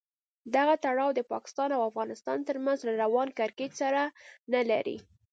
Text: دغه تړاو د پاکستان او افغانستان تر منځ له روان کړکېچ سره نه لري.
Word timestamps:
دغه 0.55 0.73
تړاو 0.85 1.11
د 1.15 1.21
پاکستان 1.31 1.69
او 1.77 1.81
افغانستان 1.89 2.37
تر 2.47 2.57
منځ 2.65 2.79
له 2.87 2.93
روان 3.03 3.27
کړکېچ 3.39 3.71
سره 3.81 4.01
نه 4.53 4.61
لري. 4.71 4.97